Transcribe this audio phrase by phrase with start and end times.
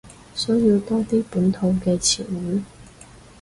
[0.33, 2.63] 需要多啲本土嘅詞語